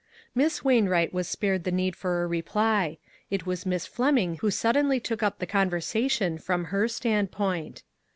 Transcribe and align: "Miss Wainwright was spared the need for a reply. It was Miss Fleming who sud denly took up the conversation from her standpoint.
"Miss 0.33 0.63
Wainwright 0.63 1.13
was 1.13 1.27
spared 1.27 1.63
the 1.63 1.69
need 1.71 1.95
for 1.95 2.23
a 2.23 2.27
reply. 2.27 2.97
It 3.29 3.45
was 3.45 3.67
Miss 3.67 3.85
Fleming 3.85 4.37
who 4.37 4.49
sud 4.49 4.75
denly 4.75 4.97
took 4.99 5.21
up 5.21 5.37
the 5.37 5.45
conversation 5.45 6.39
from 6.39 6.65
her 6.73 6.87
standpoint. 6.87 7.83